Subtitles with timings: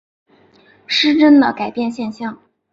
[0.87, 2.39] 失真的改变现象。